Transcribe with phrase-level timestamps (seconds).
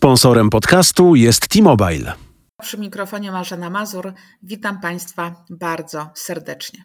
[0.00, 2.14] Sponsorem podcastu jest T-Mobile.
[2.60, 4.12] Przy mikrofonie Marzena Mazur.
[4.42, 6.84] Witam Państwa bardzo serdecznie.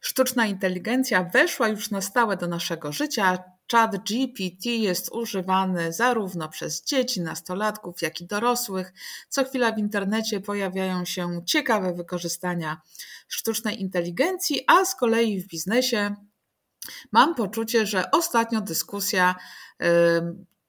[0.00, 3.38] Sztuczna inteligencja weszła już na stałe do naszego życia.
[3.72, 8.92] Chat GPT jest używany zarówno przez dzieci, nastolatków, jak i dorosłych.
[9.28, 12.80] Co chwila w internecie pojawiają się ciekawe wykorzystania
[13.28, 16.14] sztucznej inteligencji, a z kolei w biznesie
[17.12, 19.34] mam poczucie, że ostatnio dyskusja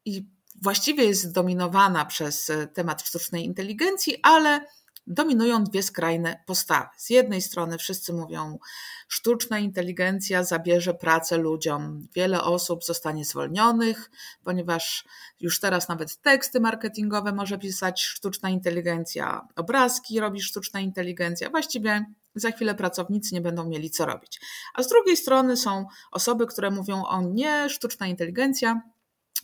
[0.05, 4.61] i właściwie jest zdominowana przez e, temat sztucznej inteligencji, ale
[5.07, 6.87] dominują dwie skrajne postawy.
[6.97, 8.59] Z jednej strony wszyscy mówią,
[9.07, 12.07] sztuczna inteligencja zabierze pracę ludziom.
[12.15, 14.11] Wiele osób zostanie zwolnionych,
[14.43, 15.05] ponieważ
[15.39, 21.49] już teraz nawet teksty marketingowe może pisać sztuczna inteligencja, obrazki robi sztuczna inteligencja.
[21.49, 24.39] Właściwie za chwilę pracownicy nie będą mieli co robić.
[24.73, 28.81] A z drugiej strony są osoby, które mówią o nie, sztuczna inteligencja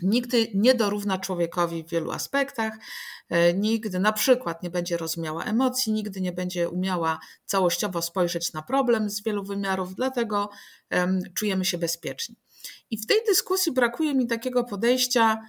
[0.01, 2.73] nigdy nie dorówna człowiekowi w wielu aspektach,
[3.29, 8.61] e, nigdy na przykład nie będzie rozumiała emocji, nigdy nie będzie umiała całościowo spojrzeć na
[8.61, 10.49] problem z wielu wymiarów, dlatego
[11.35, 12.35] czujemy się bezpieczni.
[12.91, 15.41] I w tej dyskusji brakuje mi takiego podejścia,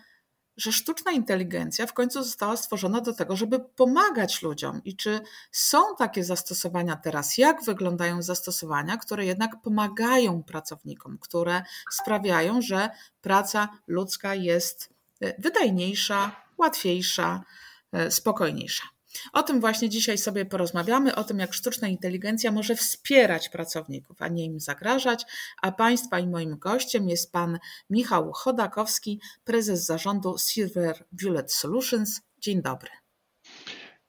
[0.57, 4.81] że sztuczna inteligencja w końcu została stworzona do tego, żeby pomagać ludziom.
[4.85, 5.21] I czy
[5.53, 7.39] są takie zastosowania teraz?
[7.39, 16.37] Jak wyglądają zastosowania, które jednak pomagają pracownikom, które sprawiają, że praca ludzka jest e, wydajniejsza,
[16.59, 17.45] łatwiejsza,
[17.93, 18.94] e, spokojniejsza?
[19.33, 24.29] O tym właśnie dzisiaj sobie porozmawiamy, o tym jak sztuczna inteligencja może wspierać pracowników, a
[24.29, 25.25] nie im zagrażać.
[25.63, 27.59] A Państwa i moim gościem jest Pan
[27.91, 32.21] Michał Chodakowski, prezes zarządu Silver Bullet Solutions.
[32.39, 32.91] Dzień dobry.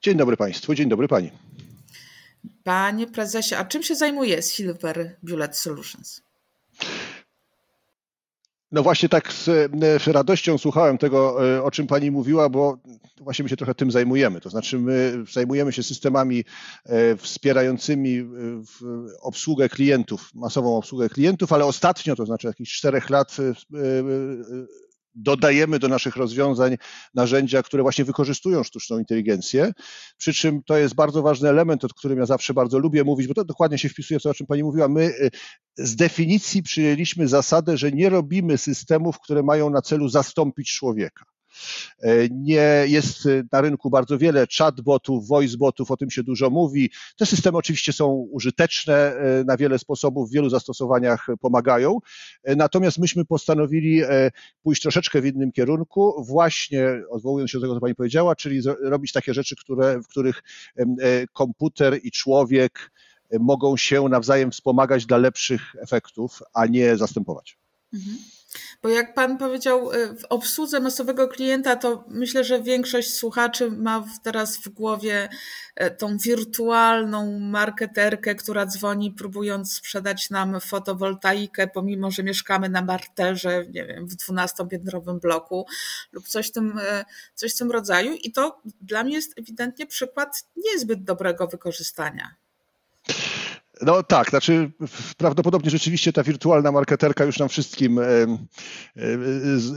[0.01, 1.31] Dzień dobry Państwu, dzień dobry Pani.
[2.63, 6.21] Panie prezesie, a czym się zajmuje Silver Bullet Solutions?
[8.71, 12.77] No właśnie tak z, radością słuchałem tego, e, o czym Pani mówiła, bo
[13.25, 14.41] właśnie my się trochę tym zajmujemy.
[14.41, 16.43] To znaczy my zajmujemy się systemami
[16.85, 18.25] e, wspierającymi e,
[19.21, 23.38] obsługę klientów, masową obsługę klientów, ale ostatnio, to znaczy jakichś czterech lat
[25.16, 26.77] dodajemy do naszych rozwiązań
[27.13, 29.71] narzędzia, które właśnie wykorzystują sztuczną inteligencję.
[30.17, 33.33] Przy czym to jest bardzo ważny element, o którym ja zawsze bardzo lubię mówić, bo
[33.33, 34.88] to dokładnie się wpisuje w to, o czym Pani mówiła.
[34.88, 35.13] My
[35.77, 41.34] z definicji przyjęliśmy zasadę, że nie robimy systemów, które mają na celu zastąpić człowieka.
[41.99, 46.91] E, nie jest na rynku bardzo wiele chatbotów, voicebotów, o tym się dużo mówi.
[47.17, 51.99] Te systemy oczywiście są użyteczne e, na wiele sposobów, w wielu zastosowaniach pomagają.
[52.44, 54.01] E, natomiast myśmy postanowili
[54.63, 59.11] pójść troszeczkę w innym kierunku, właśnie odwołując się do tego, co Pani powiedziała, czyli robić
[59.11, 60.44] takie rzeczy, które, w których
[61.33, 62.91] komputer i człowiek
[63.39, 67.57] mogą się nawzajem wspomagać dla lepszych efektów, a nie zastępować.
[67.94, 68.17] Mhm.
[68.83, 74.05] Bo jak pan powiedział, y, w obsłudze masowego klienta, to myślę, że większość słuchaczy ma
[74.23, 75.29] teraz w głowie
[75.81, 83.65] y, tą wirtualną marketerkę, która dzwoni, próbując sprzedać nam fotowoltaikę, pomimo że mieszkamy na marterze,
[83.65, 85.65] nie wiem, w dwunastopiętrowym bloku
[86.11, 87.05] lub coś w, tym, y,
[87.35, 88.13] coś w tym rodzaju.
[88.13, 92.35] I to dla mnie jest ewidentnie przykład niezbyt dobrego wykorzystania.
[93.81, 94.72] No tak, znaczy
[95.18, 98.00] prawdopodobnie rzeczywiście ta wirtualna marketerka już nam wszystkim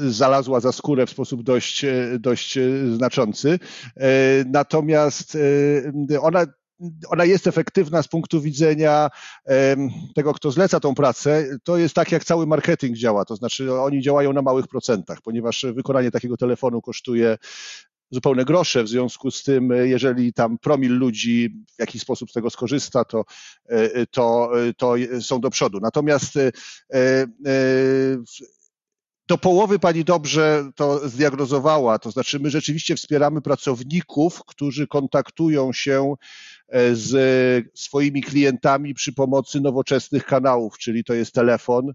[0.08, 1.84] zalazła za skórę w sposób dość,
[2.18, 2.58] dość
[2.94, 3.58] znaczący.
[3.96, 4.08] E,
[4.46, 5.38] natomiast
[6.20, 6.46] ona
[7.08, 9.10] ona jest efektywna z punktu widzenia
[10.14, 11.46] tego, kto zleca tą pracę.
[11.64, 13.24] To jest tak, jak cały marketing działa.
[13.24, 17.38] To znaczy, oni działają na małych procentach, ponieważ wykonanie takiego telefonu kosztuje
[18.10, 18.84] zupełne grosze.
[18.84, 23.24] W związku z tym, jeżeli tam promil ludzi w jakiś sposób z tego skorzysta, to,
[23.68, 25.78] e, to, to są do przodu.
[25.80, 26.52] Natomiast e,
[26.94, 27.26] e,
[29.28, 36.14] do połowy pani dobrze to zdiagnozowała, to znaczy my rzeczywiście wspieramy pracowników, którzy kontaktują się
[36.92, 37.10] z
[37.74, 41.92] swoimi klientami przy pomocy nowoczesnych kanałów, czyli to jest telefon,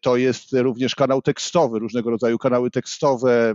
[0.00, 3.54] to jest również kanał tekstowy, różnego rodzaju kanały tekstowe,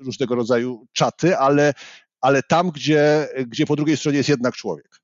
[0.00, 1.74] różnego rodzaju czaty, ale,
[2.20, 5.00] ale tam, gdzie, gdzie po drugiej stronie jest jednak człowiek.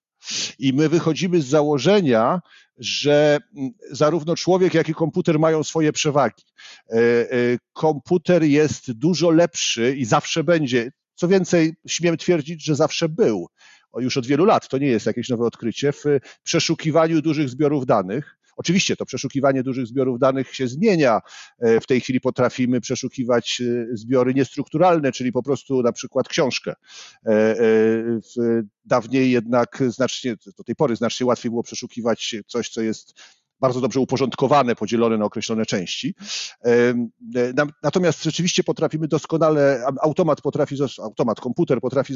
[0.59, 2.41] I my wychodzimy z założenia,
[2.79, 3.38] że
[3.91, 6.43] zarówno człowiek, jak i komputer mają swoje przewagi.
[6.91, 7.29] E, e,
[7.73, 10.93] komputer jest dużo lepszy i zawsze będzie.
[11.15, 13.49] Co więcej, śmiem twierdzić, że zawsze był
[13.99, 16.05] już od wielu lat, to nie jest jakieś nowe odkrycie, w
[16.43, 18.38] przeszukiwaniu dużych zbiorów danych.
[18.62, 21.20] Oczywiście to przeszukiwanie dużych zbiorów danych się zmienia.
[21.59, 26.75] E, w tej chwili potrafimy przeszukiwać e, zbiory niestrukturalne, czyli po prostu na przykład książkę.
[27.26, 27.55] E,
[28.85, 33.14] dawniej jednak znacznie, do tej pory znacznie łatwiej było przeszukiwać coś, co jest
[33.61, 36.15] bardzo dobrze uporządkowane, podzielone na określone części.
[37.82, 42.15] Natomiast rzeczywiście potrafimy doskonale, automat potrafi, automat, komputer potrafi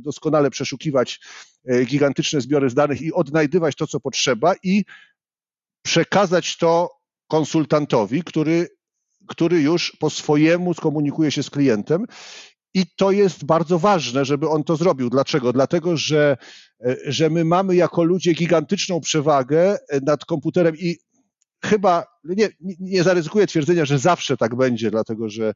[0.00, 1.20] doskonale przeszukiwać
[1.86, 4.84] gigantyczne zbiory danych i odnajdywać to, co potrzeba i
[5.88, 6.90] przekazać to
[7.28, 8.68] konsultantowi, który,
[9.28, 12.04] który już po swojemu skomunikuje się z klientem.
[12.74, 15.10] I to jest bardzo ważne, żeby on to zrobił.
[15.10, 15.52] Dlaczego?
[15.52, 16.36] Dlatego, że,
[17.06, 20.96] że my mamy jako ludzie gigantyczną przewagę nad komputerem i
[21.64, 22.48] chyba nie,
[22.80, 25.52] nie zaryzykuję twierdzenia, że zawsze tak będzie, dlatego że,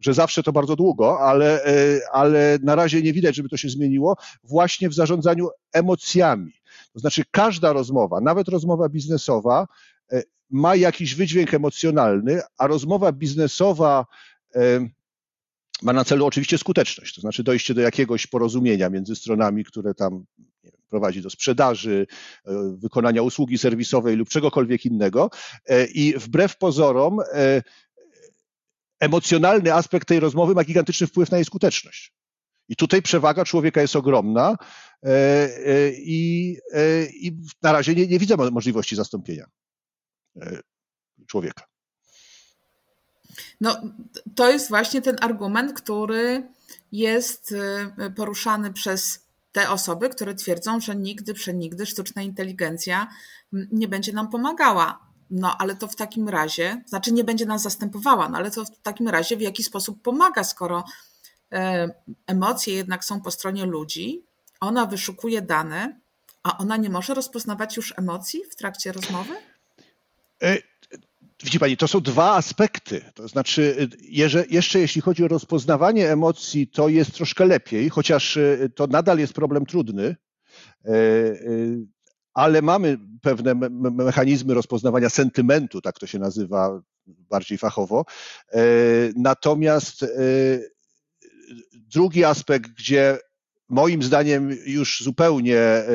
[0.00, 1.64] że zawsze to bardzo długo, ale,
[2.12, 6.52] ale na razie nie widać, żeby to się zmieniło właśnie w zarządzaniu emocjami.
[6.94, 9.66] To znaczy każda rozmowa, nawet rozmowa biznesowa,
[10.12, 14.06] e, ma jakiś wydźwięk emocjonalny, a rozmowa biznesowa
[14.54, 14.88] e,
[15.82, 20.24] ma na celu oczywiście skuteczność, to znaczy dojście do jakiegoś porozumienia między stronami, które tam
[20.64, 22.06] wiem, prowadzi do sprzedaży,
[22.46, 25.30] e, wykonania usługi serwisowej lub czegokolwiek innego.
[25.94, 27.18] I wbrew pozorom,
[29.00, 32.13] emocjonalny aspekt tej rozmowy ma gigantyczny wpływ na jej skuteczność.
[32.68, 34.56] I tutaj przewaga człowieka jest ogromna
[35.02, 39.46] e, e, i, e, i na razie nie, nie widzę możliwości zastąpienia
[41.26, 41.64] człowieka.
[43.60, 43.80] No,
[44.36, 46.48] to jest właśnie ten argument, który
[46.92, 47.54] jest
[48.16, 53.08] poruszany przez te osoby, które twierdzą, że nigdy, przenigdy sztuczna inteligencja
[53.52, 55.14] nie będzie nam pomagała.
[55.30, 58.80] No, ale to w takim razie, znaczy nie będzie nas zastępowała, no ale to w
[58.82, 60.84] takim razie w jaki sposób pomaga, skoro
[62.26, 64.24] emocje jednak są po stronie ludzi,
[64.60, 66.00] ona wyszukuje dane,
[66.42, 69.34] a ona nie może rozpoznawać już emocji w trakcie rozmowy?
[70.42, 70.58] E,
[71.44, 73.04] widzi Pani, to są dwa aspekty.
[73.14, 73.88] To znaczy,
[74.50, 79.32] jeszcze jeśli chodzi o rozpoznawanie emocji, to jest troszkę lepiej, chociaż e, to nadal jest
[79.32, 80.16] problem trudny,
[82.34, 83.54] ale mamy pewne
[83.90, 88.04] mechanizmy rozpoznawania sentymentu, tak to się nazywa bardziej fachowo.
[89.16, 90.04] Natomiast
[91.72, 93.18] drugi aspekt, gdzie
[93.68, 95.86] moim zdaniem już zupełnie e,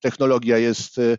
[0.00, 1.16] technologia jest, e,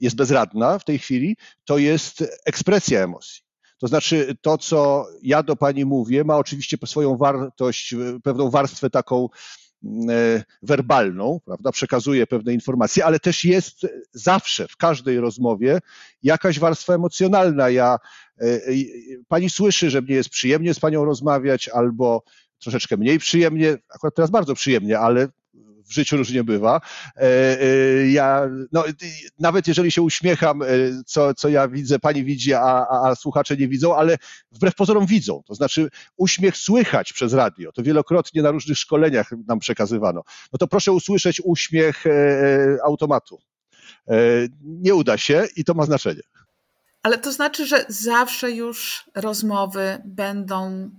[0.00, 3.42] jest bezradna w tej chwili, to jest ekspresja emocji.
[3.78, 9.24] To znaczy, to, co ja do Pani mówię, ma oczywiście swoją wartość, pewną warstwę taką
[9.24, 9.28] e,
[10.62, 15.78] werbalną, prawda, przekazuje pewne informacje, ale też jest zawsze w każdej rozmowie
[16.22, 17.70] jakaś warstwa emocjonalna.
[17.70, 17.98] Ja,
[19.28, 22.22] pani słyszy, że mnie jest przyjemnie z panią rozmawiać, albo
[22.58, 25.28] troszeczkę mniej przyjemnie, akurat teraz bardzo przyjemnie, ale
[25.86, 26.80] w życiu różnie bywa.
[27.16, 27.20] E,
[27.60, 28.84] e, ja, no,
[29.38, 30.66] nawet jeżeli się uśmiecham, e,
[31.06, 34.16] co, co ja widzę, pani widzi, a, a, a słuchacze nie widzą, ale
[34.52, 35.42] wbrew pozorom widzą.
[35.46, 37.72] To znaczy uśmiech słychać przez radio.
[37.72, 40.22] To wielokrotnie na różnych szkoleniach nam przekazywano.
[40.52, 42.04] No to proszę usłyszeć uśmiech
[42.84, 43.38] automatu.
[44.62, 46.22] Nie uda się i to ma znaczenie.
[47.02, 50.90] Ale to znaczy, że zawsze już rozmowy będą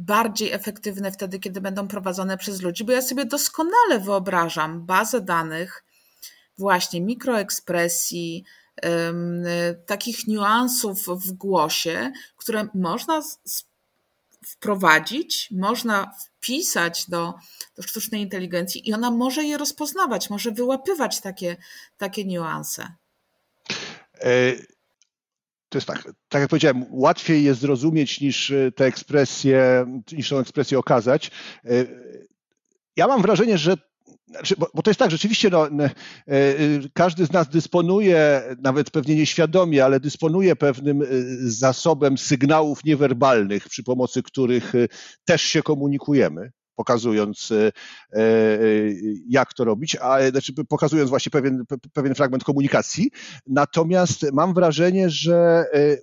[0.00, 5.84] bardziej efektywne wtedy, kiedy będą prowadzone przez ludzi, bo ja sobie doskonale wyobrażam bazę danych,
[6.58, 8.44] właśnie mikroekspresji,
[9.86, 13.22] takich niuansów w głosie, które można
[14.46, 17.34] wprowadzić, można wpisać do,
[17.76, 21.56] do sztucznej inteligencji i ona może je rozpoznawać, może wyłapywać takie,
[21.98, 22.94] takie niuanse.
[24.20, 24.52] E,
[25.70, 30.38] to jest tak, tak jak powiedziałem, łatwiej jest zrozumieć niż e, te ekspresje, niż tą
[30.38, 31.30] ekspresję okazać.
[31.64, 31.70] E,
[32.96, 33.76] ja mam wrażenie, że
[34.28, 35.88] znaczy, bo, bo, to jest tak, rzeczywiście no, e,
[36.94, 41.02] każdy z nas dysponuje, nawet pewnie nieświadomie, ale dysponuje pewnym
[41.40, 44.72] zasobem sygnałów niewerbalnych, przy pomocy których
[45.24, 47.72] też się komunikujemy pokazując, e,
[48.12, 48.22] e,
[49.28, 53.10] jak to robić, a znaczy pokazując właśnie pewien, pewien fragment komunikacji.
[53.46, 55.96] Natomiast mam wrażenie, że e,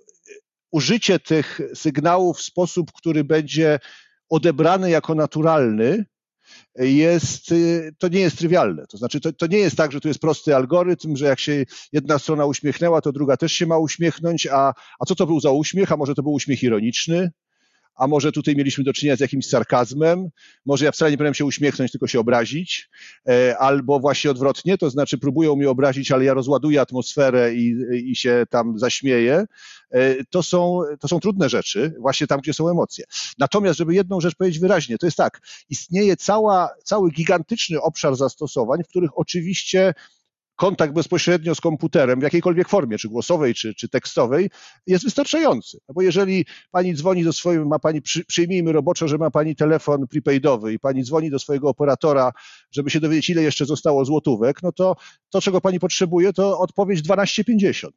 [0.71, 3.79] użycie tych sygnałów w sposób, który będzie
[4.29, 6.05] odebrany jako naturalny,
[6.75, 7.53] jest,
[7.97, 8.87] to nie jest trywialne.
[8.87, 11.65] To znaczy, to, to nie jest tak, że tu jest prosty algorytm, że jak się
[11.91, 15.51] jedna strona uśmiechnęła, to druga też się ma uśmiechnąć, a, a co to był za
[15.51, 15.91] uśmiech?
[15.91, 17.31] A może to był uśmiech ironiczny?
[17.97, 20.29] A może tutaj mieliśmy do czynienia z jakimś sarkazmem,
[20.65, 22.89] może ja wcale nie powinienem się uśmiechnąć, tylko się obrazić,
[23.29, 27.75] e, albo właśnie odwrotnie, to znaczy próbują mnie obrazić, ale ja rozładuję atmosferę i,
[28.11, 29.45] i się tam zaśmieję.
[29.91, 33.05] E, to są, to są trudne rzeczy, właśnie tam, gdzie są emocje.
[33.37, 35.39] Natomiast, żeby jedną rzecz powiedzieć wyraźnie, to jest tak,
[35.69, 39.93] istnieje cała, cały gigantyczny obszar zastosowań, w których oczywiście
[40.57, 44.49] kontakt bezpośrednio z komputerem w jakiejkolwiek formie, czy głosowej, czy, czy tekstowej,
[44.87, 45.77] jest wystarczający.
[45.89, 49.55] No bo jeżeli pani dzwoni do swojego, ma pani, przy, przyjmijmy roboczo, że ma pani
[49.55, 52.31] telefon prepaidowy i pani dzwoni do swojego operatora,
[52.71, 54.95] żeby się dowiedzieć, ile jeszcze zostało złotówek, no to
[55.29, 57.89] to, czego pani potrzebuje, to odpowiedź 12,50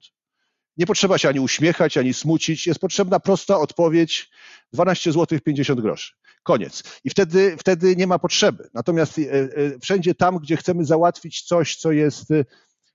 [0.77, 2.67] Nie potrzeba się ani uśmiechać, ani smucić.
[2.67, 4.31] Jest potrzebna prosta odpowiedź
[4.73, 6.13] 12 zł 50 groszy.
[6.43, 6.83] Koniec.
[7.05, 8.71] I wtedy, wtedy nie ma potrzeby.
[8.75, 9.49] Natomiast e, e,
[9.83, 12.45] wszędzie tam, gdzie chcemy załatwić coś, co jest e,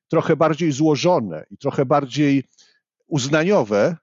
[0.07, 2.43] trochę bardziej złożone i trochę bardziej
[3.07, 3.97] uznaniowe,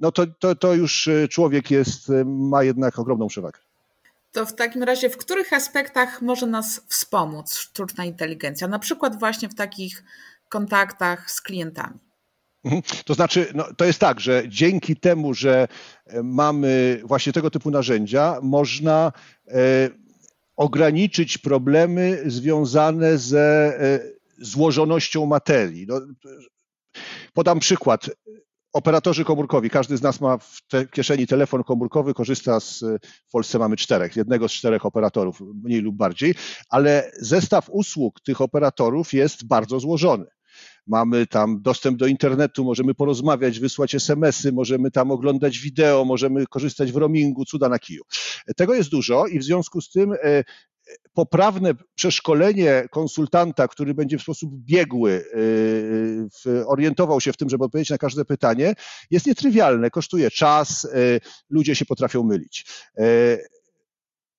[0.00, 3.60] no to, to, to już człowiek jest, ma jednak ogromną przewagę.
[4.32, 8.68] To w takim razie, w których aspektach może nas wspomóc sztuczna inteligencja?
[8.68, 10.04] Na przykład właśnie w takich
[10.48, 11.98] kontaktach z klientami.
[12.64, 12.82] Mhm.
[13.04, 15.68] To znaczy, no, to jest tak, że dzięki temu, że
[16.06, 19.12] e, mamy właśnie tego typu narzędzia, można
[19.48, 19.90] e,
[20.56, 24.00] ograniczyć problemy związane ze e,
[24.38, 25.86] złożonością materii.
[25.88, 26.00] No,
[27.32, 28.10] podam przykład.
[28.72, 32.80] Operatorzy komórkowi, każdy z nas ma w te, kieszeni telefon komórkowy, korzysta z,
[33.28, 36.34] w Polsce mamy czterech, jednego z czterech operatorów, mniej lub bardziej,
[36.68, 40.26] ale zestaw usług tych operatorów jest bardzo złożony
[40.86, 46.92] mamy tam dostęp do internetu, możemy porozmawiać, wysłać SMS-y, możemy tam oglądać wideo, możemy korzystać
[46.92, 48.02] w roamingu, cuda na kiju.
[48.56, 50.44] Tego jest dużo i w związku z tym e,
[51.12, 55.24] poprawne przeszkolenie konsultanta, który będzie w sposób biegły
[56.46, 58.74] e, orientował się w tym, żeby odpowiedzieć na każde pytanie,
[59.10, 60.88] jest nietrywialne, kosztuje czas, e,
[61.50, 62.66] ludzie się potrafią mylić.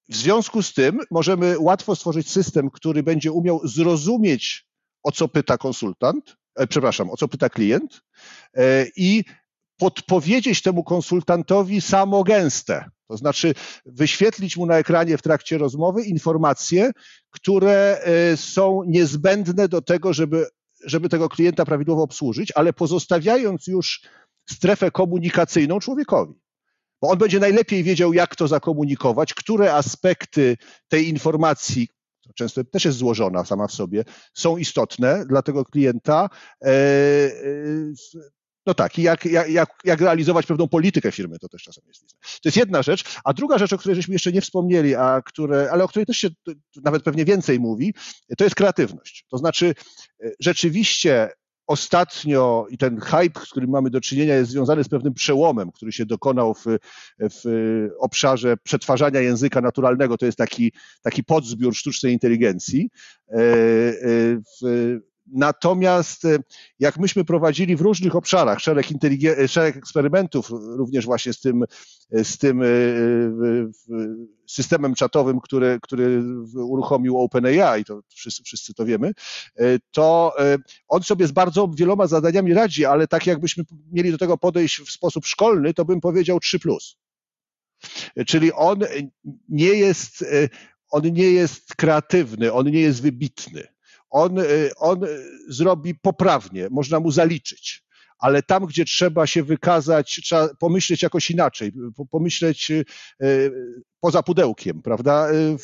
[0.09, 4.72] W związku z tym możemy łatwo stworzyć system, który będzie umiał zrozumieć
[5.03, 8.01] o co pyta konsultant, e, przepraszam, o co pyta klient
[8.53, 9.24] e, i
[9.77, 12.89] podpowiedzieć temu konsultantowi samo gęste.
[13.07, 13.53] To znaczy
[13.86, 16.91] wyświetlić mu na ekranie w trakcie rozmowy informacje,
[17.29, 20.48] które e, są niezbędne do tego, żeby,
[20.86, 24.01] żeby tego klienta prawidłowo obsłużyć, ale pozostawiając już
[24.50, 26.33] strefę komunikacyjną człowiekowi.
[27.01, 30.57] Bo on będzie najlepiej wiedział, jak to zakomunikować, które aspekty
[30.88, 31.88] tej informacji,
[32.35, 34.03] często też jest złożona sama w sobie,
[34.33, 36.29] są istotne dla tego klienta.
[36.61, 36.73] E, e,
[38.65, 42.27] no tak, i jak, jak, jak realizować pewną politykę firmy, to też czasem jest istotne.
[42.43, 43.03] To jest jedna rzecz.
[43.23, 46.17] A druga rzecz, o której żeśmy jeszcze nie wspomnieli, a które, ale o której też
[46.17, 46.29] się
[46.83, 47.93] nawet pewnie więcej mówi,
[48.37, 49.25] to jest kreatywność.
[49.29, 49.73] To znaczy,
[50.23, 51.29] e, rzeczywiście
[51.67, 55.91] ostatnio i ten hype, z którym mamy do czynienia, jest związany z pewnym przełomem, który
[55.91, 56.65] się dokonał w,
[57.20, 57.43] w
[58.00, 60.17] obszarze przetwarzania języka naturalnego.
[60.17, 62.89] To jest taki, taki podzbiór sztucznej inteligencji.
[63.29, 63.41] E, e,
[64.62, 66.37] w, Natomiast e,
[66.79, 68.85] jak myśmy prowadzili w różnych obszarach szereg,
[69.47, 71.63] szereg eksperymentów, również właśnie z tym,
[72.11, 72.61] z tym
[74.47, 76.23] systemem czatowym, który, który
[76.55, 79.11] uruchomił OpenAI, to wszyscy, wszyscy to wiemy,
[79.59, 84.17] e, to e, on sobie z bardzo wieloma zadaniami radzi, ale tak jakbyśmy mieli do
[84.17, 86.59] tego podejść w sposób szkolny, to bym powiedział 3.
[88.27, 88.79] Czyli on
[89.49, 90.25] nie jest,
[90.91, 93.72] on nie jest kreatywny, on nie jest wybitny
[94.13, 95.00] on, y, on
[95.48, 97.84] zrobi poprawnie, można mu zaliczyć.
[98.20, 101.72] Ale tam, gdzie trzeba się wykazać, trzeba pomyśleć jakoś inaczej,
[102.12, 102.86] pomyśleć y,
[104.00, 105.32] poza pudełkiem, prawda?
[105.32, 105.58] Y,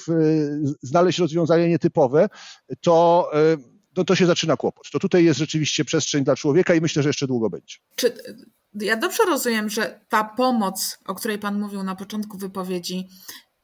[0.82, 2.30] znaleźć rozwiązanie nietypowe,
[2.82, 3.32] to,
[3.98, 4.90] no to się zaczyna kłopot.
[4.92, 7.76] To tutaj jest rzeczywiście przestrzeń dla człowieka i myślę, że jeszcze długo będzie.
[7.96, 8.14] Czy
[8.74, 13.08] ja dobrze rozumiem, że ta pomoc, o której Pan mówił na początku wypowiedzi,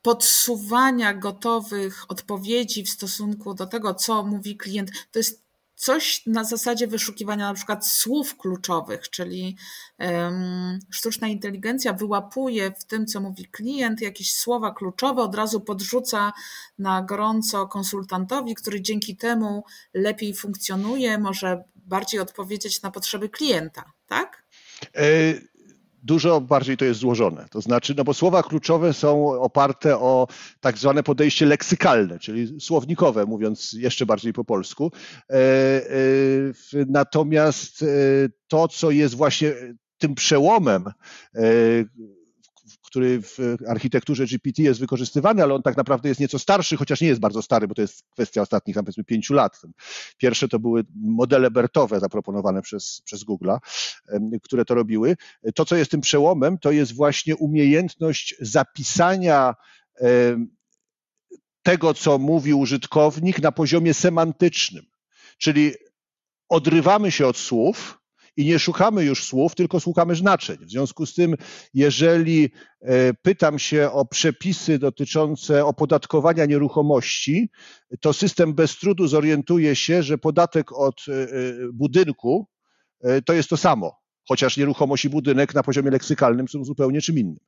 [0.05, 5.43] podsuwania gotowych odpowiedzi w stosunku do tego, co mówi klient, to jest
[5.75, 9.57] coś na zasadzie wyszukiwania na przykład słów kluczowych, czyli
[9.99, 16.33] um, sztuczna inteligencja wyłapuje w tym, co mówi klient, jakieś słowa kluczowe, od razu podrzuca
[16.79, 24.43] na gorąco konsultantowi, który dzięki temu lepiej funkcjonuje, może bardziej odpowiedzieć na potrzeby klienta, tak?
[24.97, 25.54] Y
[26.05, 27.45] dużo bardziej to jest złożone.
[27.51, 30.27] To znaczy, no bo słowa kluczowe są oparte o
[30.59, 34.91] tak zwane podejście leksykalne, czyli słownikowe, mówiąc jeszcze bardziej po polsku.
[35.29, 35.39] E, e,
[36.87, 37.85] natomiast e,
[38.47, 39.53] to, co jest właśnie
[39.97, 40.83] tym przełomem,
[42.95, 47.07] który w architekturze GPT jest wykorzystywany, ale on tak naprawdę jest nieco starszy, chociaż nie
[47.07, 49.61] jest bardzo stary, bo to jest kwestia ostatnich, powiedzmy, pięciu lat.
[50.17, 53.57] Pierwsze to były modele Bertowe zaproponowane przez, przez Google'a,
[54.43, 55.15] które to robiły.
[55.55, 59.55] To, co jest tym przełomem, to jest właśnie umiejętność zapisania
[61.63, 64.85] tego, co mówi użytkownik na poziomie semantycznym.
[65.37, 65.73] Czyli
[66.49, 67.99] odrywamy się od słów,
[68.37, 70.57] i nie szukamy już słów, tylko szukamy znaczeń.
[70.61, 71.35] W związku z tym,
[71.73, 72.49] jeżeli
[72.81, 77.49] e, pytam się o przepisy dotyczące opodatkowania nieruchomości,
[78.01, 81.27] to system bez trudu zorientuje się, że podatek od e, e,
[81.73, 82.47] budynku
[83.25, 87.39] to jest to samo, chociaż nieruchomość i budynek na poziomie leksykalnym są zupełnie czym innym.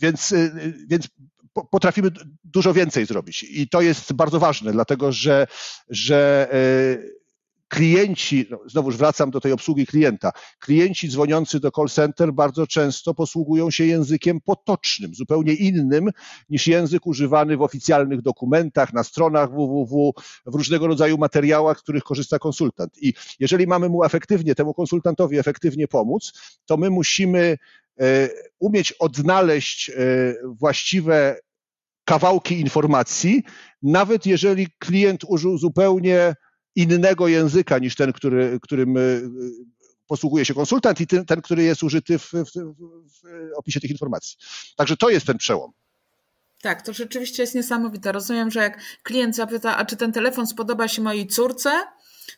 [0.00, 0.34] Więc,
[0.88, 1.08] więc
[1.70, 2.10] potrafimy
[2.44, 3.46] dużo więcej zrobić.
[3.50, 5.46] I to jest bardzo ważne, dlatego że,
[5.88, 7.24] że e,
[7.74, 13.70] klienci, no wracam do tej obsługi klienta, klienci dzwoniący do call center bardzo często posługują
[13.70, 16.10] się językiem potocznym, zupełnie innym
[16.48, 20.12] niż język używany w oficjalnych dokumentach, na stronach www,
[20.46, 23.02] w różnego rodzaju materiałach, z których korzysta konsultant.
[23.02, 26.32] I jeżeli mamy mu efektywnie, temu konsultantowi efektywnie pomóc,
[26.66, 27.58] to my musimy
[28.58, 29.94] umieć odnaleźć e,
[30.44, 31.36] właściwe
[32.04, 33.42] kawałki informacji,
[33.82, 36.34] nawet jeżeli klient użył zupełnie
[36.76, 39.22] innego języka niż ten, który, którym y,
[40.06, 43.22] posługuje się konsultant i ten, ten który jest użyty w, w, w
[43.56, 44.36] opisie tych informacji.
[44.76, 45.72] Także to jest ten przełom.
[46.62, 48.12] Tak, to rzeczywiście jest niesamowite.
[48.12, 51.70] Rozumiem, że jak klient zapyta, a czy ten telefon spodoba się mojej córce,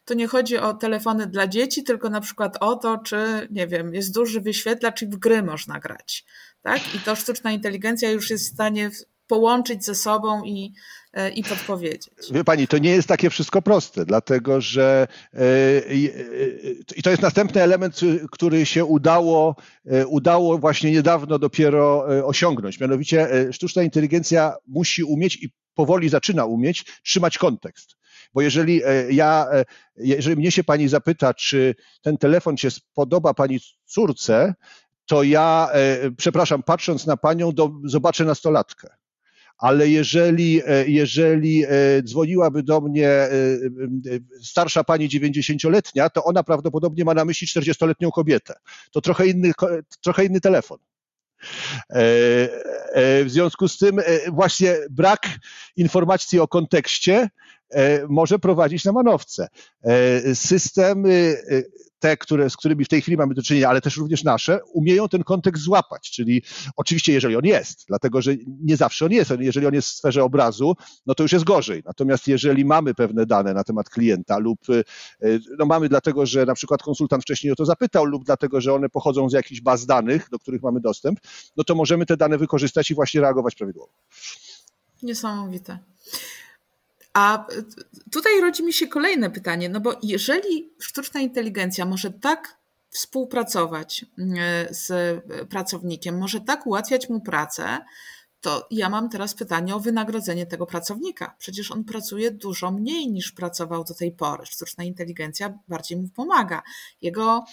[0.04, 3.94] to nie chodzi o telefony dla dzieci, tylko na przykład o to, czy, nie wiem,
[3.94, 6.24] jest duży wyświetlacz i w gry można grać.
[6.62, 6.94] Tak?
[6.94, 8.90] I to sztuczna inteligencja już jest w stanie
[9.26, 10.72] połączyć ze sobą i,
[11.12, 12.10] e, i podpowiedzieć.
[12.30, 15.94] Wie pani, to nie jest takie wszystko proste, dlatego że e, e,
[16.96, 18.00] i to jest następny element,
[18.30, 19.56] który się udało,
[20.06, 22.80] udało właśnie niedawno dopiero osiągnąć.
[22.80, 27.96] Mianowicie sztuczna inteligencja musi umieć i powoli zaczyna umieć trzymać kontekst.
[28.36, 29.46] Bo jeżeli ja,
[29.96, 34.54] jeżeli mnie się pani zapyta, czy ten telefon się spodoba pani córce,
[35.06, 35.70] to ja,
[36.16, 38.88] przepraszam, patrząc na panią, do, zobaczę nastolatkę
[39.58, 41.68] ale jeżeli, e, jeżeli e,
[42.02, 43.30] dzwoniłaby do mnie e,
[44.42, 48.54] starsza pani 90-letnia, to ona prawdopodobnie ma na myśli 40-letnią kobietę.
[48.90, 49.52] To trochę inny,
[50.02, 50.78] trochę inny telefon.
[53.24, 54.00] W związku z tym
[54.32, 55.28] właśnie brak
[55.76, 57.28] informacji o kontekście
[58.08, 59.48] może prowadzić na manowce.
[60.34, 61.36] Systemy
[61.98, 65.08] te, które, z którymi w tej chwili mamy do czynienia, ale też również nasze, umieją
[65.08, 66.10] ten kontekst złapać.
[66.10, 66.42] Czyli
[66.76, 69.32] oczywiście, jeżeli on jest, dlatego że nie zawsze on jest.
[69.38, 71.82] Jeżeli on jest w sferze obrazu, no to już jest gorzej.
[71.84, 74.58] Natomiast jeżeli mamy pewne dane na temat klienta lub
[75.58, 78.88] no mamy dlatego, że na przykład konsultant wcześniej o to zapytał lub dlatego, że one
[78.88, 81.20] pochodzą z jakichś baz danych, do których mamy dostęp,
[81.56, 83.92] no to możemy te dane wykorzystać i właśnie reagować prawidłowo.
[85.02, 85.78] Niesamowite.
[87.16, 87.46] A
[88.12, 92.56] tutaj rodzi mi się kolejne pytanie, no bo jeżeli sztuczna inteligencja może tak
[92.90, 94.04] współpracować
[94.38, 94.90] e, z
[95.50, 97.78] pracownikiem, może tak ułatwiać mu pracę,
[98.40, 101.34] to ja mam teraz pytanie o wynagrodzenie tego pracownika.
[101.38, 104.46] Przecież on pracuje dużo mniej niż pracował do tej pory.
[104.46, 106.62] Sztuczna inteligencja bardziej mu pomaga.
[107.02, 107.44] Jego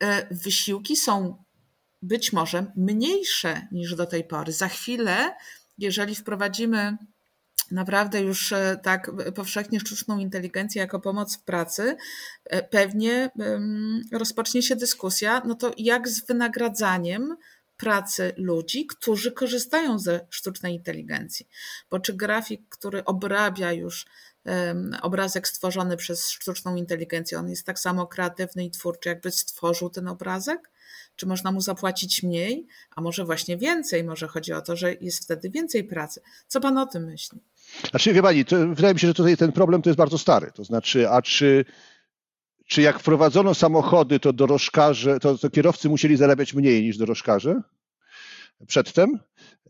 [0.00, 1.44] e, wysiłki są
[2.02, 4.52] być może mniejsze niż do tej pory.
[4.52, 5.36] Za chwilę,
[5.78, 6.96] jeżeli wprowadzimy
[7.70, 11.96] naprawdę już e, tak powszechnie sztuczną inteligencję jako pomoc w pracy,
[12.44, 13.30] e, pewnie
[14.12, 17.36] rozpocznie się dyskusja, no to jak z wynagradzaniem
[17.76, 21.48] pracy ludzi, którzy korzystają ze sztucznej inteligencji.
[21.90, 24.06] Bo czy grafik, który obrabia już
[25.02, 30.08] obrazek stworzony przez sztuczną inteligencję, on jest tak samo kreatywny i twórczy, jakby stworzył ten
[30.08, 30.70] obrazek?
[31.16, 34.04] Czy można mu zapłacić mniej, a może właśnie więcej?
[34.04, 36.20] Może chodzi o to, że jest wtedy więcej pracy.
[36.48, 37.40] Co pan o tym myśli?
[37.90, 40.50] Znaczy, wie pani, wydaje mi się, że tutaj ten problem to jest bardzo stary.
[40.54, 41.64] To znaczy, a czy,
[42.66, 47.62] czy jak wprowadzono samochody, to dorożkarze, to, to kierowcy musieli zarabiać mniej niż dorożkarze
[48.66, 49.18] przedtem?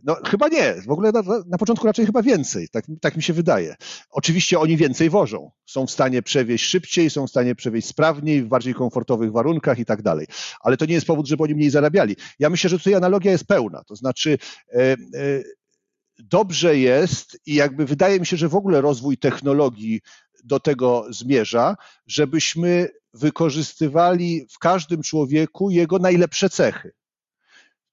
[0.03, 0.75] No chyba nie.
[0.87, 2.69] W ogóle na, na, początku raczej chyba więcej.
[2.69, 3.77] Tak, tak mi się wydaje.
[4.11, 5.51] Oczywiście oni więcej wożą.
[5.67, 9.85] Są w stanie przewieźć szybciej, są w stanie przewieźć sprawniej, w bardziej komfortowych warunkach i
[9.85, 10.27] tak dalej.
[10.61, 12.17] Ale to nie jest powód, żeby oni mniej zarabiali.
[12.38, 13.85] Ja myślę, że tutaj analogia jest pełna.
[13.85, 14.38] To znaczy
[14.73, 14.97] e, e,
[16.18, 20.00] dobrze jest i jakby wydaje mi się, że w ogóle rozwój technologii
[20.44, 26.92] do tego zmierza, żebyśmy wykorzystywali w każdym człowieku jego najlepsze cechy.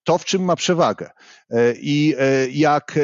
[0.04, 1.10] To, w czym ma przewagę.
[1.50, 3.02] E, I e, jak e,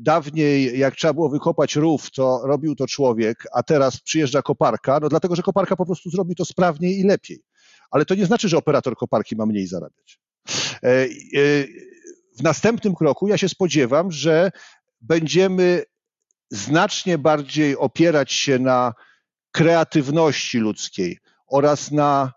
[0.00, 5.08] dawniej, jak trzeba było wykopać rów, to robił to człowiek, a teraz przyjeżdża koparka, no
[5.08, 7.42] dlatego, że koparka po prostu zrobi to sprawniej i lepiej.
[7.90, 10.20] Ale to nie znaczy, że operator koparki ma mniej zarabiać
[12.36, 14.50] w następnym kroku ja się spodziewam, że
[15.00, 15.82] będziemy
[16.50, 18.92] znacznie bardziej opierać się na
[19.52, 22.32] kreatywności ludzkiej oraz na,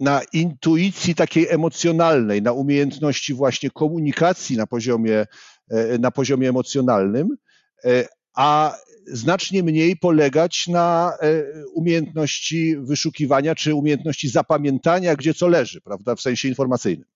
[0.00, 5.26] na intuicji takiej emocjonalnej, na umiejętności właśnie komunikacji na poziomie,
[5.70, 7.36] e, na poziomie emocjonalnym,
[7.84, 8.76] e, a
[9.06, 16.20] znacznie mniej polegać na e, umiejętności wyszukiwania czy umiejętności zapamiętania, gdzie co leży, prawda, w
[16.20, 17.15] sensie informacyjnym.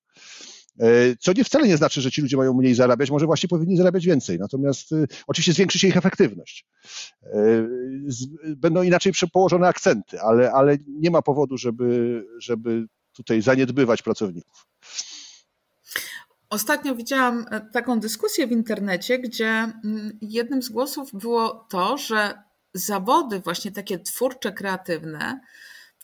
[0.80, 3.76] E, co nie wcale nie znaczy, że ci ludzie mają mniej zarabiać, może właśnie powinni
[3.76, 4.38] zarabiać więcej.
[4.38, 6.66] Natomiast y, oczywiście zwiększy się ich efektywność.
[7.22, 7.30] E,
[8.56, 14.66] będą inaczej położone akcenty, ale, ale nie ma powodu, żeby, żeby tutaj zaniedbywać pracowników.
[16.50, 22.42] Ostatnio widziałam e, taką dyskusję w internecie, gdzie mm, jednym z głosów było to, że
[22.74, 25.40] zawody, właśnie takie twórcze, kreatywne,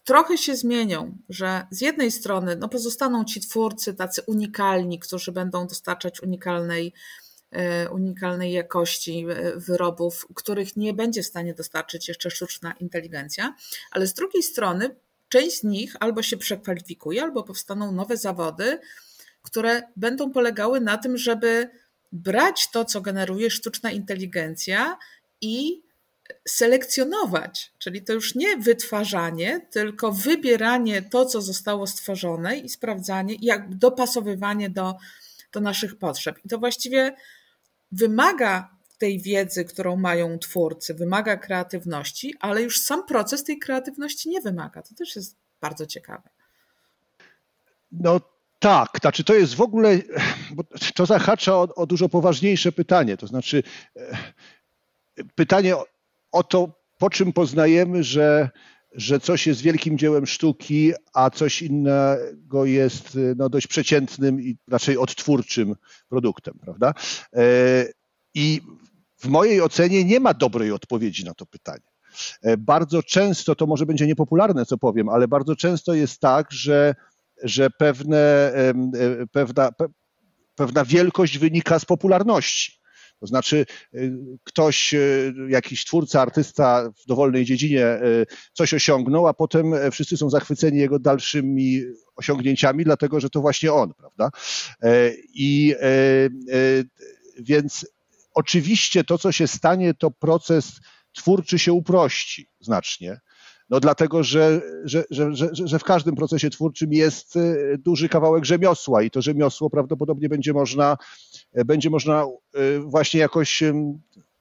[0.07, 5.67] trochę się zmienią, że z jednej strony no, pozostaną ci twórcy tacy unikalni, którzy będą
[5.67, 6.93] dostarczać unikalnej,
[7.51, 13.55] e, unikalnej jakości e, wyrobów, których nie będzie w stanie dostarczyć jeszcze sztuczna inteligencja,
[13.91, 14.97] ale z drugiej strony
[15.29, 18.79] część z nich albo się przekwalifikuje, albo powstaną nowe zawody,
[19.43, 21.71] które będą polegały na tym, żeby
[22.13, 24.97] brać to, co generuje sztuczna inteligencja
[25.41, 25.86] i
[26.49, 33.75] selekcjonować, czyli to już nie wytwarzanie, tylko wybieranie to, co zostało stworzone i sprawdzanie, jak
[33.75, 34.95] dopasowywanie do,
[35.53, 36.37] do naszych potrzeb.
[36.45, 37.17] I to właściwie
[37.93, 44.41] wymaga tej wiedzy, którą mają twórcy, wymaga kreatywności, ale już sam proces tej kreatywności nie
[44.41, 44.83] wymaga.
[44.83, 46.29] To też jest bardzo ciekawe.
[47.93, 48.21] No
[48.59, 49.99] tak, znaczy to jest w ogóle,
[50.51, 53.63] bo to zahacza o, o dużo poważniejsze pytanie, to znaczy
[53.97, 54.17] e,
[55.35, 55.75] pytanie
[56.37, 58.51] o to, po czym poznajemy, że,
[58.93, 64.99] że coś jest wielkim dziełem sztuki, a coś innego jest no, dość przeciętnym i raczej
[64.99, 65.75] odtwórczym
[66.09, 66.95] produktem, prawda?
[67.37, 67.87] E,
[68.35, 68.61] I
[69.19, 71.87] w mojej ocenie nie ma dobrej odpowiedzi na to pytanie.
[72.43, 76.95] E, bardzo często, to może będzie niepopularne, co powiem, ale bardzo często jest tak, że,
[77.43, 78.75] że pewne, e,
[79.33, 79.71] pewna,
[80.55, 82.86] pewna wielkość wynika z popularności.
[83.21, 84.13] To znaczy, y,
[84.45, 90.17] ktoś, y, jakiś twórca, artysta w dowolnej dziedzinie y, coś osiągnął, a potem e, wszyscy
[90.17, 91.83] są zachwyceni jego dalszymi
[92.17, 94.31] osiągnięciami, dlatego że to właśnie on, prawda?
[94.83, 96.29] E, I e,
[97.39, 97.87] więc
[98.35, 100.81] oczywiście to, co się stanie, to proces
[101.13, 103.21] twórczy się uprości znacznie.
[103.71, 107.35] No dlatego, że, że, że, że, w każdym procesie twórczym jest
[107.79, 110.97] duży kawałek rzemiosła i to rzemiosło prawdopodobnie będzie można
[111.65, 113.63] będzie można e, właśnie jakoś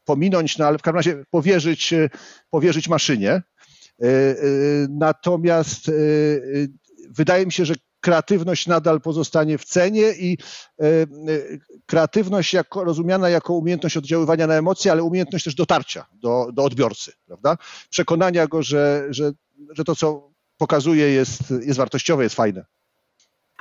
[0.05, 2.09] pominąć, no ale w każdym razie powierzyć, e,
[2.49, 3.41] powierzyć maszynie.
[4.89, 5.91] Natomiast
[7.09, 10.37] wydaje mi się, że kreatywność nadal pozostanie w cenie i
[11.85, 17.11] kreatywność jako, rozumiana jako umiejętność oddziaływania na emocje, ale umiejętność też dotarcia do, do odbiorcy,
[17.25, 17.57] prawda?
[17.89, 19.31] Przekonania go, że, że,
[19.69, 22.65] że to, co pokazuje, jest, jest wartościowe, jest fajne.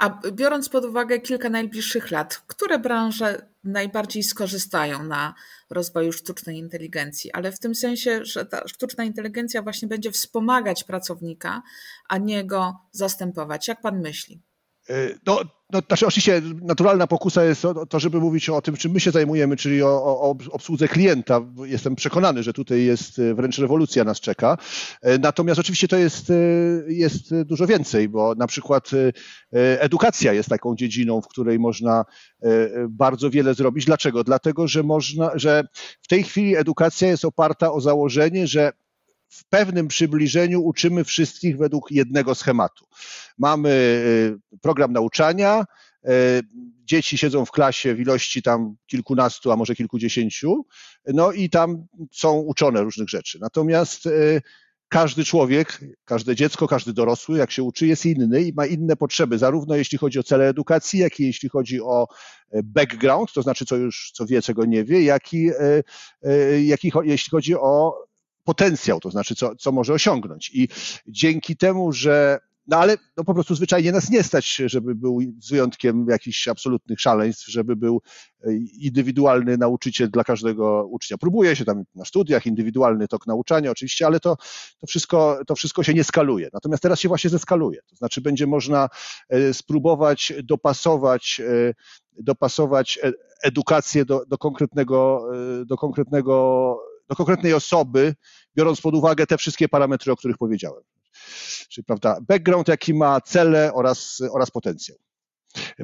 [0.05, 5.35] A biorąc pod uwagę kilka najbliższych lat, które branże najbardziej skorzystają na
[5.71, 7.33] rozwoju sztucznej inteligencji?
[7.33, 11.63] Ale w tym sensie, że ta sztuczna inteligencja właśnie będzie wspomagać pracownika,
[12.09, 13.69] a nie go zastępować.
[13.69, 14.41] Jak pan myśli?
[14.91, 15.41] E, no,
[15.73, 19.57] no, znaczy oczywiście naturalna pokusa jest to, żeby mówić o tym, czym my się zajmujemy,
[19.57, 21.41] czyli o, o, obsłudze klienta.
[21.65, 24.59] Jestem przekonany, że tutaj jest e, wręcz rewolucja nas czeka.
[25.03, 26.33] E, natomiast oczywiście to jest,
[26.89, 28.91] jest dużo więcej, bo na przykład
[29.79, 32.05] edukacja jest taką dziedziną, w której można
[32.89, 33.85] bardzo wiele zrobić.
[33.85, 34.25] Dlaczego?
[34.25, 35.65] Dlatego, że można, że
[36.03, 38.73] w tej chwili edukacja jest oparta o założenie, że
[39.35, 42.87] w pewnym przybliżeniu uczymy wszystkich według jednego schematu.
[43.39, 43.71] Mamy
[44.55, 45.65] y, program nauczania,
[46.05, 46.09] y,
[46.85, 50.67] dzieci siedzą w klasie w ilości tam kilkunastu, a może kilkudziesięciu,
[51.07, 53.39] no i tam są uczone różnych rzeczy.
[53.41, 54.43] Natomiast y,
[54.89, 59.39] każdy człowiek, każde dziecko, każdy dorosły, jak się uczy, jest inny i ma inne potrzeby,
[59.39, 62.07] zarówno jeśli chodzi o cele edukacji, jak i jeśli chodzi o
[62.65, 65.51] background, to znaczy co już, co wie, czego nie wie, jak i,
[66.65, 68.05] jak i jeśli chodzi o
[68.45, 70.51] potencjał, to znaczy co, co może osiągnąć.
[70.55, 70.69] I
[71.07, 75.51] dzięki temu, że no ale no po prostu zwyczajnie nas nie stać, żeby był z
[75.51, 78.03] wyjątkiem jakichś absolutnych szaleństw, żeby był
[78.45, 81.19] e, indywidualny nauczyciel dla każdego ucznia.
[81.19, 84.37] Próbuje się tam na studiach, indywidualny tok nauczania oczywiście, ale to,
[84.81, 86.49] to, wszystko, to wszystko się nie skaluje.
[86.53, 87.81] Natomiast teraz się właśnie zeskaluje.
[87.91, 88.89] To znaczy będzie można
[89.29, 91.75] e, spróbować dopasować, e,
[92.23, 92.99] dopasować
[93.43, 95.29] edukację do, do konkretnego,
[95.67, 98.15] do konkretnego do konkretnej osoby,
[98.57, 100.83] biorąc pod uwagę te wszystkie parametry, o których powiedziałem.
[101.69, 104.99] Czyli prawda, background, jaki ma cele oraz, oraz potencjał.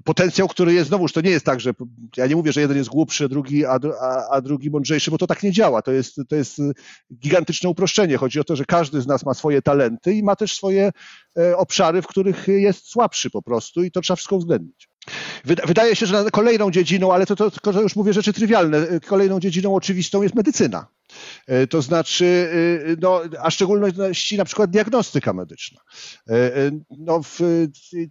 [0.04, 1.72] Potencjał, który jest, znowuż to nie jest tak, że
[2.16, 5.26] ja nie mówię, że jeden jest głupszy, drugi, a, a, a drugi mądrzejszy, bo to
[5.26, 5.82] tak nie działa.
[5.82, 6.58] To jest, to jest
[7.14, 8.16] gigantyczne uproszczenie.
[8.16, 10.90] Chodzi o to, że każdy z nas ma swoje talenty i ma też swoje
[11.38, 14.88] e, obszary, w których jest słabszy po prostu i to trzeba wszystko uwzględnić.
[15.44, 19.74] Wydaje się, że kolejną dziedziną, ale to, to, to już mówię rzeczy trywialne, kolejną dziedziną
[19.74, 20.86] oczywistą jest medycyna.
[21.46, 22.50] E, to znaczy,
[22.92, 25.80] e, no, a szczególności na przykład diagnostyka medyczna.
[26.28, 27.38] E, no, w,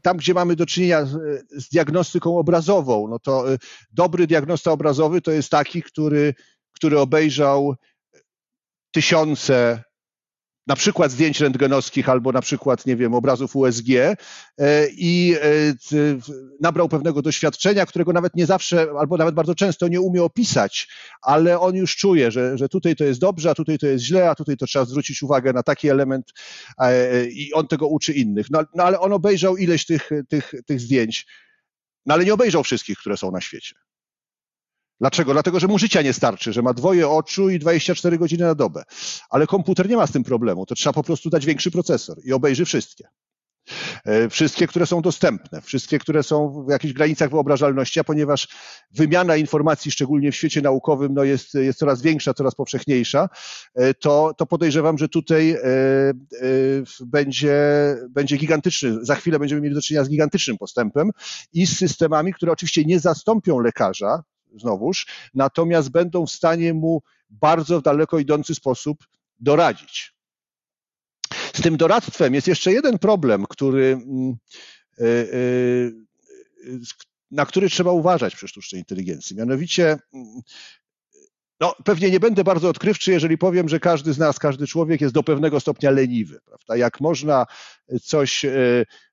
[0.01, 1.05] tam, gdzie mamy do czynienia
[1.51, 3.45] z diagnostyką obrazową, no to
[3.91, 6.33] dobry diagnosta obrazowy to jest taki, który,
[6.71, 7.75] który obejrzał
[8.91, 9.83] tysiące
[10.69, 14.15] na przykład zdjęć rentgenowskich albo na przykład, nie wiem, obrazów USG e,
[14.91, 15.35] i
[16.61, 20.87] nabrał pewnego doświadczenia, którego nawet nie zawsze, albo nawet bardzo często nie umie opisać,
[21.21, 24.29] ale on już czuje, że, że tutaj to jest dobrze, a tutaj to jest źle,
[24.29, 26.33] a tutaj to trzeba zwrócić uwagę na taki element
[27.31, 28.49] i on tego uczy innych.
[28.49, 31.27] No, no ale on obejrzał ileś tych, tych, tych zdjęć,
[32.05, 33.75] no ale nie obejrzał wszystkich, które są na świecie.
[34.99, 35.33] Dlaczego?
[35.33, 38.83] Dlatego, że mu życia nie starczy, że ma dwoje oczu i 24 godziny na dobę.
[39.29, 40.65] Ale komputer nie ma z tym problemu.
[40.65, 43.07] To trzeba po prostu dać większy procesor i obejrzy wszystkie.
[44.05, 48.47] E, wszystkie, które są dostępne, wszystkie, które są w jakichś granicach wyobrażalności, a ponieważ
[48.91, 53.29] wymiana informacji, szczególnie w świecie naukowym, no jest, jest coraz większa, coraz powszechniejsza,
[53.75, 55.59] e, to, to podejrzewam, że tutaj e,
[57.05, 57.57] będzie,
[58.09, 61.11] będzie gigantyczny, za chwilę będziemy mieli do czynienia z gigantycznym postępem
[61.53, 64.23] i z systemami, które oczywiście nie zastąpią lekarza,
[64.55, 69.07] znowuż, natomiast będą w stanie mu bardzo w daleko idący sposób
[69.39, 70.13] doradzić.
[71.53, 74.37] Z tym doradztwem jest jeszcze jeden problem, który, mm,
[74.97, 75.39] e, e,
[77.31, 79.35] na który trzeba uważać przy sztucznej inteligencji.
[79.35, 80.41] Mianowicie, mm,
[81.59, 85.13] no, pewnie nie będę bardzo odkrywczy, jeżeli powiem, że każdy z nas, każdy człowiek jest
[85.13, 86.39] do pewnego stopnia leniwy.
[86.45, 86.77] Prawda?
[86.77, 87.45] Jak można
[88.03, 88.51] coś e,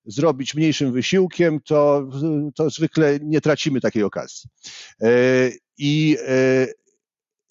[0.05, 2.09] zrobić mniejszym wysiłkiem, to,
[2.55, 4.51] to zwykle nie tracimy takiej okazji.
[5.79, 6.17] I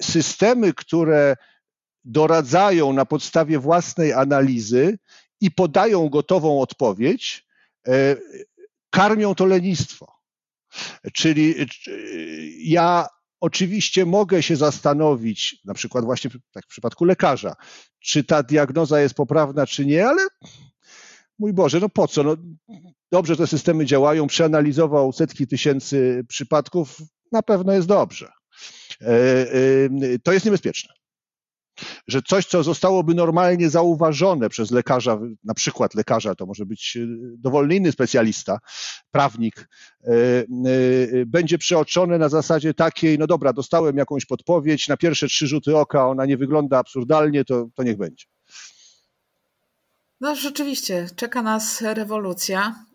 [0.02, 1.36] systemy, które
[2.04, 4.98] doradzają na podstawie własnej analizy
[5.42, 7.46] i podają gotową odpowiedź,
[7.88, 8.16] e,
[8.90, 10.12] karmią to lenistwo.
[11.14, 11.56] Czyli
[12.58, 13.08] ja
[13.46, 17.56] oczywiście mogę się zastanowić, na przykład właśnie tak w przypadku lekarza,
[18.00, 20.28] czy ta diagnoza jest poprawna, czy nie, ale
[21.40, 22.24] mój Boże, no po co?
[22.24, 22.38] No,
[23.12, 26.98] dobrze te systemy działają, przeanalizował setki tysięcy przypadków,
[27.32, 28.32] na pewno jest dobrze.
[29.02, 30.94] E, e, to jest niebezpieczne
[32.08, 37.08] że coś, co zostałoby normalnie zauważone przez lekarza, na przykład lekarza, to może być e,
[37.38, 38.60] dowolny inny specjalista,
[39.12, 39.70] prawnik,
[40.04, 40.46] e, e,
[41.26, 46.08] będzie przeoczone na zasadzie takiej, no dobra, dostałem jakąś podpowiedź, na pierwsze trzy rzuty oka
[46.08, 48.26] ona nie wygląda absurdalnie, to, to niech będzie.
[50.22, 52.86] No rzeczywiście, czeka nas rewolucja.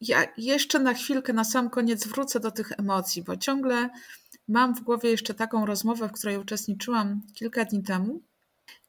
[0.00, 3.90] Ja jeszcze na chwilkę, na sam koniec wrócę do tych emocji, bo ciągle
[4.48, 8.20] mam w głowie jeszcze taką rozmowę, w której uczestniczyłam kilka dni temu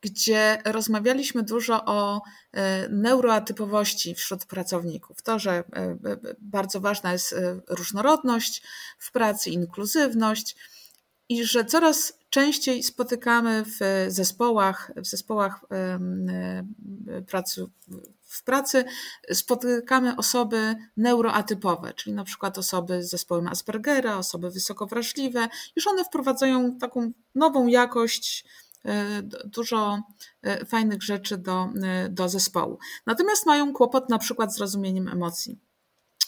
[0.02, 5.22] gdzie rozmawialiśmy dużo o e, neuroatypowości wśród pracowników.
[5.22, 5.98] To, że e, e,
[6.40, 7.36] bardzo ważna jest
[7.68, 8.64] różnorodność
[9.00, 10.56] w pracy, inkluzywność
[11.30, 15.66] i że coraz częściej spotykamy w zespołach, w zespołach
[17.28, 17.66] pracy,
[18.36, 18.86] w pracy
[19.32, 26.04] spotykamy osoby neuroatypowe, czyli na przykład osoby z zespołem Aspergera, osoby wysoko wrażliwe, już one
[26.04, 28.46] wprowadzają taką nową jakość
[28.86, 30.02] E, dużo
[30.44, 32.80] e, fajnych rzeczy do, e, do zespołu.
[33.06, 35.60] Natomiast mają kłopot na przykład z rozumieniem emocji.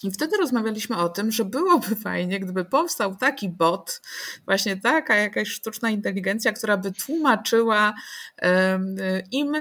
[0.03, 4.01] I wtedy rozmawialiśmy o tym, że byłoby fajnie, gdyby powstał taki bot,
[4.45, 7.93] właśnie taka jakaś sztuczna inteligencja, która by tłumaczyła
[9.31, 9.53] im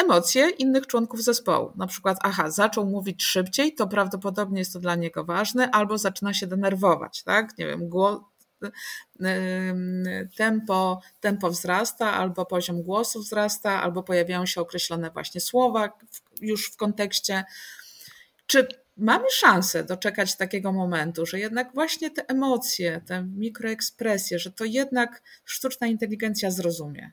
[0.00, 1.72] emocje innych członków zespołu.
[1.76, 6.34] Na przykład, aha, zaczął mówić szybciej, to prawdopodobnie jest to dla niego ważne, albo zaczyna
[6.34, 7.58] się denerwować, tak?
[7.58, 8.20] Nie wiem, głos,
[10.36, 15.98] tempo, tempo wzrasta, albo poziom głosu wzrasta, albo pojawiają się określone właśnie słowa
[16.40, 17.44] już w kontekście.
[18.46, 24.64] Czy mamy szansę doczekać takiego momentu, że jednak właśnie te emocje, te mikroekspresje, że to
[24.64, 27.12] jednak sztuczna inteligencja zrozumie?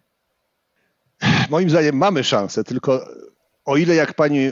[1.49, 3.07] Moim zdaniem mamy szansę, tylko
[3.65, 4.51] o ile jak pani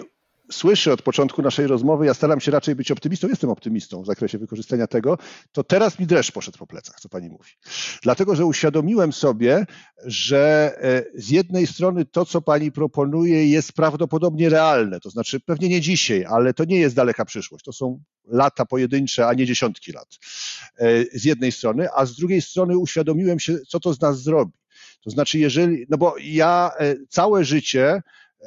[0.51, 4.37] słyszy od początku naszej rozmowy, ja staram się raczej być optymistą, jestem optymistą w zakresie
[4.37, 5.17] wykorzystania tego,
[5.51, 7.51] to teraz mi dreszcz poszedł po plecach, co pani mówi.
[8.03, 9.65] Dlatego, że uświadomiłem sobie,
[10.05, 15.69] że e, z jednej strony to, co pani proponuje, jest prawdopodobnie realne, to znaczy pewnie
[15.69, 19.91] nie dzisiaj, ale to nie jest daleka przyszłość, to są lata pojedyncze, a nie dziesiątki
[19.91, 20.07] lat.
[20.79, 24.64] E, z jednej strony, a z drugiej strony uświadomiłem się, co to z nas zrobi.
[25.05, 28.01] To znaczy, jeżeli, no bo ja e, całe życie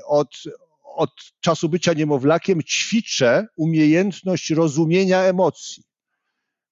[0.07, 0.29] od,
[0.85, 5.85] od czasu bycia niemowlakiem ćwiczę umiejętność rozumienia emocji.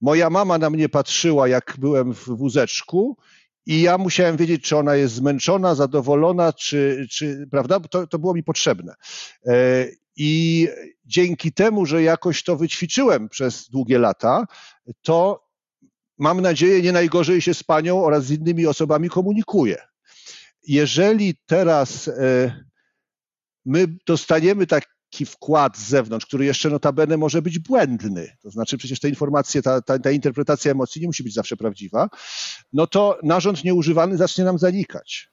[0.00, 3.16] Moja mama na mnie patrzyła, jak byłem w wózeczku,
[3.66, 7.80] i ja musiałem wiedzieć, czy ona jest zmęczona, zadowolona, czy, czy prawda?
[7.80, 8.94] To, to było mi potrzebne.
[9.46, 10.68] E, I
[11.04, 14.44] dzięki temu, że jakoś to wyćwiczyłem przez długie lata,
[15.02, 15.45] to
[16.18, 19.76] mam nadzieję, nie najgorzej się z panią oraz z innymi osobami komunikuję.
[20.68, 22.64] Jeżeli teraz e,
[23.64, 29.00] my dostaniemy taki wkład z zewnątrz, który jeszcze notabene może być błędny, to znaczy przecież
[29.00, 32.08] te informacje, ta, ta, ta interpretacja emocji nie musi być zawsze prawdziwa,
[32.72, 35.28] no to narząd nieużywany zacznie nam zanikać.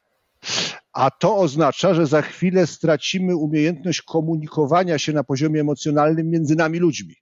[0.94, 6.80] a to oznacza, że za chwilę stracimy umiejętność komunikowania się na poziomie emocjonalnym między nami
[6.80, 7.16] ludźmi.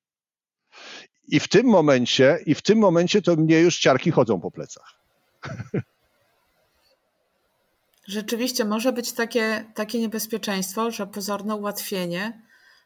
[1.27, 4.93] I w tym momencie, i w tym momencie to mnie już ciarki chodzą po plecach.
[8.07, 12.41] Rzeczywiście może być takie, takie niebezpieczeństwo, że pozorne ułatwienie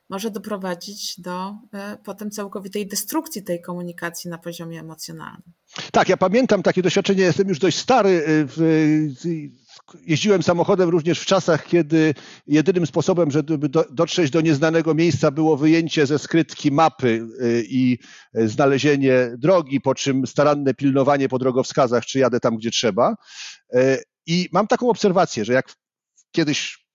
[0.10, 5.52] może doprowadzić do e, potem całkowitej destrukcji tej komunikacji na poziomie emocjonalnym.
[5.92, 8.10] Tak, ja pamiętam takie doświadczenie, jestem już dość stary.
[8.10, 9.65] y, w-
[10.02, 12.14] Jeździłem samochodem również w czasach, kiedy
[12.48, 17.08] jedynym sposobem, żeby do- dotrzeć do nieznanego miejsca, było wyjęcie ze skrytki mapy
[17.42, 17.98] y, i
[18.34, 23.16] znalezienie drogi, po czym staranne pilnowanie po drogowskazach, czy jadę tam, gdzie trzeba.
[23.76, 25.74] Y, I mam taką obserwację, że jak
[26.32, 26.86] kiedyś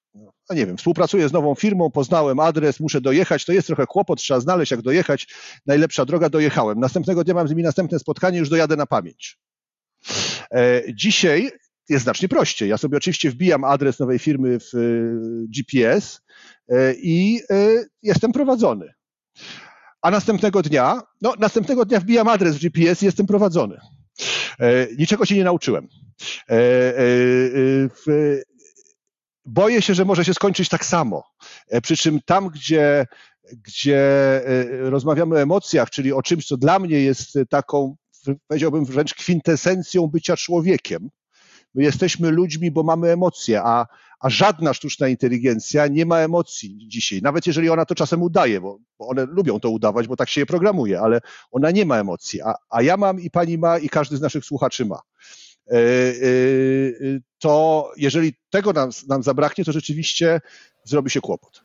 [0.50, 4.18] no nie wiem, współpracuję z nową firmą, poznałem adres, muszę dojechać, to jest trochę kłopot,
[4.20, 5.28] trzeba znaleźć, jak dojechać.
[5.66, 6.80] Najlepsza droga, dojechałem.
[6.80, 9.38] Następnego dnia mam z nimi następne spotkanie, już dojadę na pamięć.
[10.54, 11.50] E, Dzisiaj
[11.88, 12.68] jest znacznie prościej.
[12.68, 14.78] Ja sobie oczywiście wbijam adres nowej firmy w e,
[15.56, 16.20] GPS
[16.68, 18.92] e, i e, jestem prowadzony.
[20.02, 23.80] A następnego dnia, no następnego dnia wbijam adres w GPS i jestem prowadzony.
[24.98, 25.88] Niczego się nie nauczyłem.
[29.44, 31.24] Boję się, że może się skończyć tak samo.
[31.82, 33.06] Przy czym tam, gdzie,
[33.52, 34.00] gdzie
[34.68, 37.96] rozmawiamy o emocjach, czyli o czymś, co dla mnie jest taką,
[38.46, 41.10] powiedziałbym wręcz kwintesencją bycia człowiekiem.
[41.74, 43.86] My jesteśmy ludźmi, bo mamy emocje, a,
[44.20, 47.22] a żadna sztuczna inteligencja nie ma emocji dzisiaj.
[47.22, 50.40] Nawet jeżeli ona to czasem udaje, bo, bo one lubią to udawać, bo tak się
[50.40, 52.42] je programuje, ale ona nie ma emocji.
[52.42, 55.00] A, a ja mam i pani ma i każdy z naszych słuchaczy ma.
[55.70, 60.40] E, e, e, To jeżeli tego nam, nam zabraknie, to rzeczywiście
[60.84, 61.64] zrobi się kłopot.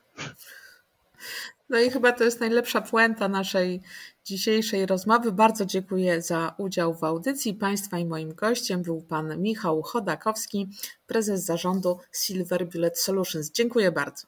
[1.70, 3.82] No i chyba to jest najlepsza puenta naszej
[4.26, 5.32] dzisiejszej rozmowy.
[5.32, 7.54] Bardzo dziękuję za udział w audycji.
[7.54, 10.70] Państwa i moim gościem był pan Michał Chodakowski,
[11.08, 13.52] prezes zarządu Silver Bullet Solutions.
[13.52, 14.28] Dziękuję bardzo.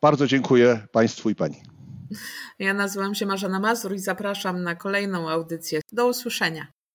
[0.00, 1.62] Bardzo dziękuję Państwu i Pani.
[2.58, 5.80] Ja nazywam się Marzena Mazur i zapraszam na kolejną audycję.
[5.92, 6.75] Do usłyszenia.